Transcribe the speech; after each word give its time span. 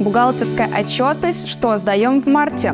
Бухгалтерская 0.00 0.68
отчетность 0.68 1.48
«Что 1.48 1.76
сдаем 1.76 2.20
в 2.20 2.26
марте?» 2.26 2.72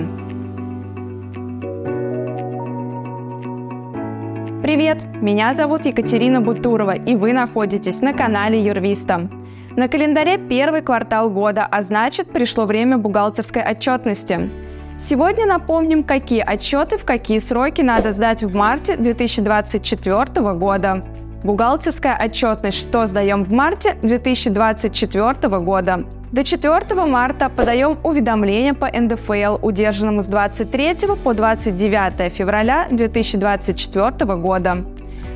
Привет! 4.62 5.04
Меня 5.22 5.54
зовут 5.54 5.86
Екатерина 5.86 6.42
Бутурова, 6.42 6.94
и 6.94 7.16
вы 7.16 7.32
находитесь 7.32 8.02
на 8.02 8.12
канале 8.12 8.60
Юрвиста. 8.62 9.30
На 9.74 9.88
календаре 9.88 10.36
первый 10.36 10.82
квартал 10.82 11.30
года, 11.30 11.66
а 11.70 11.80
значит, 11.80 12.30
пришло 12.30 12.66
время 12.66 12.98
бухгалтерской 12.98 13.62
отчетности. 13.62 14.50
Сегодня 14.98 15.46
напомним, 15.46 16.04
какие 16.04 16.40
отчеты 16.40 16.98
в 16.98 17.06
какие 17.06 17.38
сроки 17.38 17.80
надо 17.80 18.12
сдать 18.12 18.42
в 18.42 18.54
марте 18.54 18.96
2024 18.96 20.52
года. 20.52 21.02
Бухгалтерская 21.44 22.18
отчетность 22.18 22.78
«Что 22.78 23.06
сдаем 23.06 23.44
в 23.44 23.52
марте 23.52 23.98
2024 24.00 25.58
года». 25.58 26.04
До 26.32 26.42
4 26.42 27.04
марта 27.04 27.50
подаем 27.50 27.98
уведомление 28.02 28.72
по 28.72 28.86
НДФЛ, 28.86 29.58
удержанному 29.60 30.22
с 30.22 30.26
23 30.26 30.96
по 31.22 31.34
29 31.34 32.32
февраля 32.32 32.86
2024 32.90 34.36
года. 34.36 34.86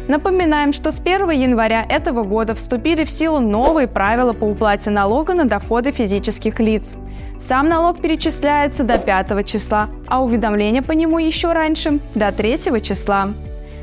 Напоминаем, 0.08 0.72
что 0.72 0.92
с 0.92 0.98
1 0.98 1.28
января 1.28 1.84
этого 1.86 2.22
года 2.22 2.54
вступили 2.54 3.04
в 3.04 3.10
силу 3.10 3.40
новые 3.40 3.86
правила 3.86 4.32
по 4.32 4.44
уплате 4.44 4.88
налога 4.88 5.34
на 5.34 5.44
доходы 5.44 5.92
физических 5.92 6.58
лиц. 6.58 6.94
Сам 7.38 7.68
налог 7.68 8.00
перечисляется 8.00 8.82
до 8.82 8.96
5 8.96 9.46
числа, 9.46 9.90
а 10.06 10.24
уведомление 10.24 10.80
по 10.80 10.92
нему 10.92 11.18
еще 11.18 11.52
раньше, 11.52 12.00
до 12.14 12.32
3 12.32 12.80
числа. 12.80 13.34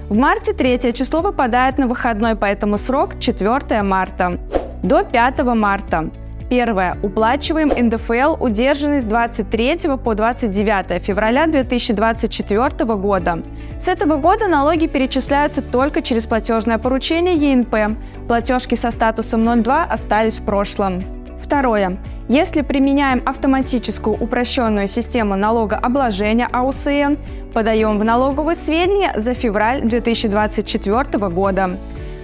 В 0.07 0.15
марте 0.15 0.53
третье 0.53 0.91
число 0.91 1.21
выпадает 1.21 1.79
на 1.79 1.87
выходной, 1.87 2.35
поэтому 2.35 2.77
срок 2.77 3.19
4 3.19 3.81
марта. 3.81 4.37
До 4.83 5.03
5 5.03 5.39
марта. 5.55 6.11
Первое. 6.47 6.95
Уплачиваем 7.01 7.69
НДФЛ, 7.69 8.35
удержанный 8.39 9.01
с 9.01 9.05
23 9.05 9.97
по 10.03 10.13
29 10.13 11.01
февраля 11.01 11.47
2024 11.47 12.85
года. 12.97 13.41
С 13.79 13.87
этого 13.87 14.17
года 14.17 14.47
налоги 14.47 14.85
перечисляются 14.85 15.63
только 15.63 16.03
через 16.03 16.27
платежное 16.27 16.77
поручение 16.77 17.35
ЕНП. 17.35 17.97
Платежки 18.27 18.75
со 18.75 18.91
статусом 18.91 19.63
02 19.63 19.85
остались 19.85 20.37
в 20.37 20.45
прошлом. 20.45 21.03
Второе. 21.41 21.97
Если 22.27 22.61
применяем 22.61 23.21
автоматическую 23.25 24.15
упрощенную 24.15 24.87
систему 24.87 25.35
налогообложения 25.35 26.47
АУСН, 26.51 27.17
подаем 27.53 27.99
в 27.99 28.03
налоговые 28.03 28.55
сведения 28.55 29.13
за 29.15 29.33
февраль 29.35 29.81
2024 29.81 31.29
года. 31.29 31.77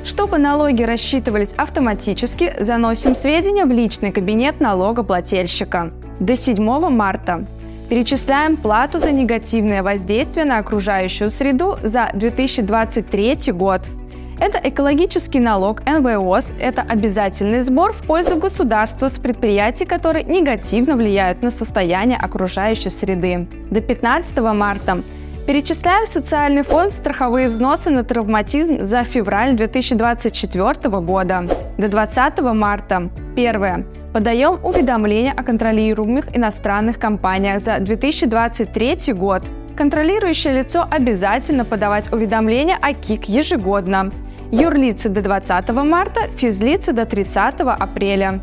Чтобы 0.04 0.40
налоги 0.40 0.82
рассчитывались 0.82 1.54
автоматически, 1.54 2.56
заносим 2.60 3.16
сведения 3.16 3.66
в 3.66 3.72
личный 3.72 4.12
кабинет 4.12 4.60
налогоплательщика. 4.60 5.92
До 6.20 6.36
7 6.36 6.90
марта 6.90 7.46
перечисляем 7.88 8.58
плату 8.58 8.98
за 9.00 9.12
негативное 9.12 9.84
воздействие 9.84 10.46
на 10.46 10.58
окружающую 10.58 11.30
среду 11.30 11.78
за 11.84 12.10
2023 12.14 13.52
год– 13.52 13.82
это 14.42 14.60
экологический 14.64 15.40
налог 15.40 15.82
НВОС, 15.86 16.54
это 16.60 16.82
обязательный 16.82 17.62
сбор 17.62 17.94
в 17.94 18.02
пользу 18.02 18.38
государства 18.38 19.08
с 19.08 19.20
предприятий, 19.20 19.86
которые 19.86 20.26
негативно 20.26 20.96
влияют 20.96 21.44
на 21.44 21.52
состояние 21.52 22.18
окружающей 22.18 22.90
среды. 22.90 23.48
До 23.70 23.82
15 23.82 24.38
марта 24.40 25.04
Перечисляем 25.48 26.06
в 26.06 26.08
социальный 26.08 26.64
фонд 26.64 26.92
страховые 26.92 27.50
взносы 27.50 27.90
на 27.90 28.04
травматизм 28.04 28.82
за 28.82 29.04
февраль 29.04 29.56
2024 29.56 30.90
года. 31.02 31.46
До 31.78 31.88
20 31.88 32.40
марта. 32.54 33.10
Первое. 33.36 33.86
Подаем 34.14 34.64
уведомления 34.64 35.34
о 35.36 35.44
контролируемых 35.44 36.36
иностранных 36.36 37.00
компаниях 37.00 37.62
за 37.62 37.80
2023 37.80 39.14
год. 39.14 39.44
Контролирующее 39.76 40.54
лицо 40.54 40.88
обязательно 40.90 41.66
подавать 41.66 42.12
уведомления 42.14 42.78
о 42.80 42.94
КИК 42.94 43.28
ежегодно 43.28 44.12
юрлицы 44.52 45.10
до 45.10 45.22
20 45.22 45.70
марта, 45.84 46.22
физлицы 46.38 46.94
до 46.94 47.06
30 47.06 47.62
апреля. 47.62 48.40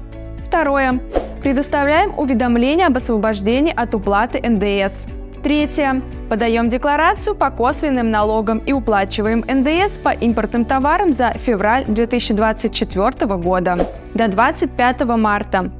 Второе. 0.46 1.00
Предоставляем 1.42 2.18
уведомление 2.18 2.86
об 2.86 2.96
освобождении 2.96 3.72
от 3.74 3.94
уплаты 3.94 4.40
НДС. 4.40 5.06
Третье. 5.42 6.02
Подаем 6.28 6.68
декларацию 6.68 7.36
по 7.36 7.50
косвенным 7.50 8.10
налогам 8.10 8.58
и 8.58 8.72
уплачиваем 8.72 9.44
НДС 9.46 9.98
по 9.98 10.08
импортным 10.10 10.64
товарам 10.64 11.12
за 11.12 11.32
февраль 11.32 11.84
2024 11.86 13.36
года 13.36 13.78
до 14.14 14.28
25 14.28 15.04
марта. 15.16 15.70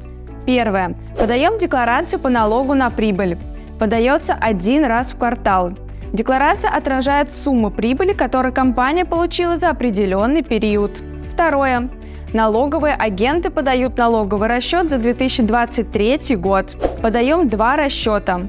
Первое. 0.47 0.95
Подаем 1.19 1.59
декларацию 1.59 2.21
по 2.21 2.29
налогу 2.29 2.75
на 2.75 2.89
прибыль. 2.91 3.37
Подается 3.79 4.35
один 4.35 4.85
раз 4.85 5.13
в 5.13 5.19
квартал. 5.19 5.73
Декларация 6.13 6.71
отражает 6.71 7.33
сумму 7.33 7.71
прибыли, 7.71 8.13
которую 8.13 8.55
компания 8.55 9.05
получила 9.05 9.57
за 9.57 9.71
определенный 9.71 10.43
период. 10.43 11.03
Второе. 11.33 11.91
Налоговые 12.33 12.95
агенты 12.95 13.51
подают 13.51 13.97
налоговый 13.97 14.49
расчет 14.49 14.89
за 14.89 14.99
2023 14.99 16.37
год. 16.37 16.77
Подаем 17.03 17.49
два 17.49 17.77
расчета. 17.77 18.43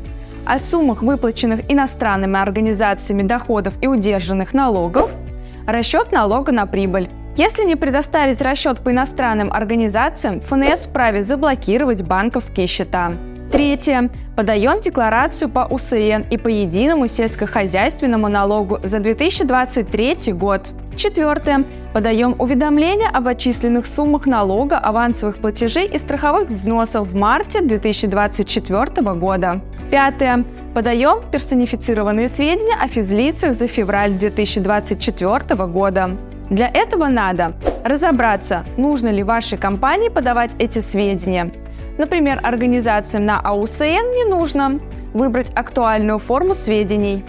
О 0.45 0.57
суммах, 0.57 1.01
выплаченных 1.01 1.71
иностранными 1.71 2.39
организациями 2.39 3.23
доходов 3.23 3.75
и 3.81 3.87
удержанных 3.87 4.53
налогов. 4.53 5.11
Расчет 5.67 6.11
налога 6.11 6.51
на 6.51 6.65
прибыль. 6.65 7.09
Если 7.35 7.63
не 7.63 7.75
предоставить 7.75 8.41
расчет 8.41 8.81
по 8.81 8.91
иностранным 8.91 9.53
организациям, 9.53 10.41
ФНС 10.41 10.87
вправе 10.87 11.23
заблокировать 11.23 12.03
банковские 12.03 12.67
счета. 12.67 13.13
Третье. 13.51 14.11
Подаем 14.35 14.79
декларацию 14.79 15.49
по 15.49 15.65
УСН 15.69 16.23
и 16.29 16.37
по 16.37 16.47
единому 16.47 17.07
сельскохозяйственному 17.07 18.27
налогу 18.27 18.79
за 18.83 18.99
2023 18.99 20.33
год. 20.33 20.71
Четвертое. 20.95 21.63
Подаем 21.91 22.35
уведомление 22.38 23.09
об 23.09 23.27
отчисленных 23.27 23.88
суммах 23.88 24.27
налога, 24.27 24.77
авансовых 24.77 25.38
платежей 25.38 25.88
и 25.88 25.97
страховых 25.97 26.49
взносов 26.49 27.07
в 27.07 27.15
марте 27.15 27.61
2024 27.61 29.13
года. 29.13 29.61
Пятое. 29.89 30.45
Подаем 30.75 31.23
персонифицированные 31.31 32.27
сведения 32.27 32.75
о 32.79 32.88
физлицах 32.88 33.55
за 33.55 33.65
февраль 33.65 34.11
2024 34.11 35.65
года. 35.65 36.11
Для 36.51 36.67
этого 36.67 37.07
надо 37.07 37.53
разобраться, 37.83 38.63
нужно 38.77 39.09
ли 39.09 39.23
вашей 39.23 39.57
компании 39.57 40.09
подавать 40.09 40.51
эти 40.59 40.79
сведения– 40.79 41.51
Например, 41.99 42.39
организациям 42.41 43.25
на 43.25 43.41
АУСН 43.41 43.83
не 43.83 44.23
нужно 44.23 44.79
выбрать 45.13 45.51
актуальную 45.53 46.17
форму 46.17 46.55
сведений, 46.55 47.25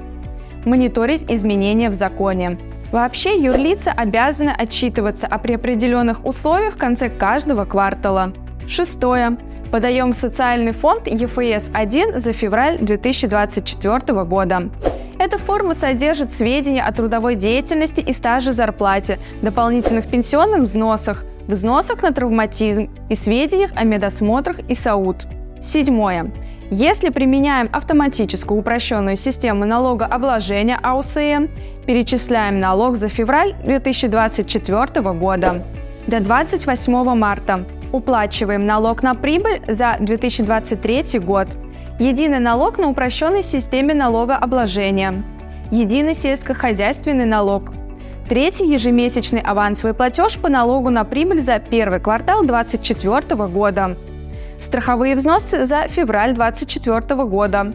мониторить 0.65 1.25
изменения 1.29 1.91
в 1.91 1.95
законе. 1.95 2.57
Вообще, 2.93 3.37
юрлица 3.37 3.91
обязаны 3.91 4.51
отчитываться 4.51 5.27
о 5.27 5.39
при 5.39 5.55
определенных 5.55 6.25
условиях 6.25 6.75
в 6.75 6.79
конце 6.79 7.11
каждого 7.11 7.65
квартала. 7.65 8.33
Шестое. 8.69 9.37
Подаем 9.73 10.13
в 10.13 10.17
социальный 10.17 10.73
фонд 10.73 11.09
ЕФС-1 11.09 12.21
за 12.21 12.33
февраль 12.33 12.79
2024 12.79 14.23
года. 14.23 14.71
Эта 15.19 15.37
форма 15.37 15.75
содержит 15.75 16.33
сведения 16.33 16.85
о 16.85 16.93
трудовой 16.93 17.35
деятельности 17.35 18.01
и 18.01 18.13
стаже 18.13 18.53
зарплате, 18.53 19.19
дополнительных 19.43 20.07
пенсионных 20.07 20.63
взносах, 20.63 21.25
взносах 21.51 22.03
на 22.03 22.13
травматизм 22.13 22.89
и 23.09 23.15
сведениях 23.15 23.73
о 23.75 23.85
медосмотрах 23.85 24.61
и 24.69 24.75
САУД. 24.75 25.27
Седьмое. 25.61 26.33
Если 26.71 27.11
применяем 27.11 27.69
автоматическую 27.73 28.61
упрощенную 28.61 29.17
систему 29.17 29.67
налогообложения 29.67 30.79
АУСН, 30.83 31.49
перечисляем 31.87 32.61
налог 32.61 32.97
за 32.97 33.09
февраль 33.09 33.55
2024 33.65 35.13
года. 35.13 35.65
До 36.07 36.21
28 36.21 37.15
марта 37.15 37.67
уплачиваем 37.93 38.65
налог 38.65 39.03
на 39.03 39.15
прибыль 39.17 39.61
за 39.67 39.97
2023 39.99 41.19
год, 41.19 41.49
единый 41.99 42.39
налог 42.39 42.79
на 42.79 42.89
упрощенной 42.89 43.43
системе 43.43 43.93
налогообложения, 43.93 45.25
единый 45.73 46.15
сельскохозяйственный 46.15 47.27
налог– 47.27 47.73
Третий 48.31 48.73
ежемесячный 48.73 49.41
авансовый 49.41 49.93
платеж 49.93 50.39
по 50.39 50.49
налогу 50.49 50.89
на 50.91 51.03
прибыль 51.03 51.41
за 51.41 51.59
первый 51.59 51.99
квартал 51.99 52.45
2024 52.45 53.49
года. 53.49 53.97
Страховые 54.61 55.17
взносы 55.17 55.65
за 55.65 55.89
февраль 55.89 56.35
2024 56.35 57.25
года. 57.25 57.73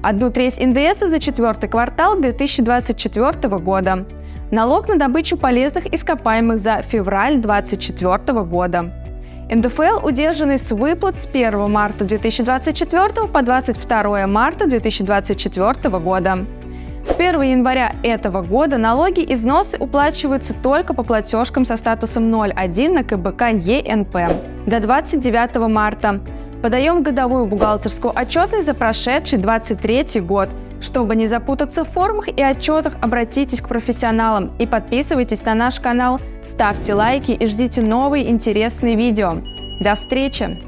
Одну 0.00 0.30
треть 0.30 0.64
НДС 0.64 1.00
за 1.00 1.18
четвертый 1.18 1.68
квартал 1.68 2.16
2024 2.16 3.58
года. 3.58 4.06
Налог 4.52 4.86
на 4.86 4.94
добычу 4.94 5.36
полезных 5.36 5.92
ископаемых 5.92 6.58
за 6.58 6.82
февраль 6.82 7.38
2024 7.38 8.42
года. 8.44 8.92
НДФЛ, 9.50 10.06
удержанный 10.06 10.60
с 10.60 10.70
выплат 10.70 11.18
с 11.18 11.26
1 11.26 11.68
марта 11.68 12.04
2024 12.04 13.26
по 13.26 13.42
22 13.42 14.26
марта 14.28 14.68
2024 14.68 15.98
года. 15.98 16.46
С 17.18 17.20
1 17.20 17.42
января 17.42 17.96
этого 18.04 18.42
года 18.42 18.78
налоги 18.78 19.22
и 19.22 19.34
взносы 19.34 19.76
уплачиваются 19.76 20.54
только 20.54 20.94
по 20.94 21.02
платежкам 21.02 21.64
со 21.64 21.76
статусом 21.76 22.32
0.1 22.32 22.92
на 22.92 23.02
КБК 23.02 23.48
ЕНП. 23.48 24.16
До 24.66 24.78
29 24.78 25.68
марта 25.68 26.20
Подаем 26.62 27.02
годовую 27.02 27.46
бухгалтерскую 27.46 28.14
отчетность 28.16 28.66
за 28.66 28.74
прошедший 28.74 29.40
23 29.40 30.20
год. 30.20 30.50
Чтобы 30.80 31.16
не 31.16 31.26
запутаться 31.26 31.82
в 31.84 31.88
формах 31.88 32.28
и 32.28 32.40
отчетах, 32.40 32.94
обратитесь 33.00 33.60
к 33.60 33.66
профессионалам 33.66 34.52
и 34.60 34.66
подписывайтесь 34.68 35.44
на 35.44 35.56
наш 35.56 35.80
канал, 35.80 36.20
ставьте 36.46 36.94
лайки 36.94 37.32
и 37.32 37.46
ждите 37.48 37.82
новые 37.82 38.30
интересные 38.30 38.94
видео. 38.94 39.38
До 39.80 39.96
встречи! 39.96 40.67